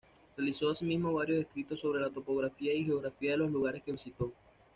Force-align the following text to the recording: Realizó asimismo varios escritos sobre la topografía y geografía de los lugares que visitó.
Realizó 0.35 0.71
asimismo 0.71 1.13
varios 1.13 1.41
escritos 1.41 1.79
sobre 1.81 2.01
la 2.01 2.09
topografía 2.09 2.73
y 2.73 2.85
geografía 2.85 3.33
de 3.33 3.37
los 3.37 3.51
lugares 3.51 3.83
que 3.83 3.91
visitó. 3.91 4.33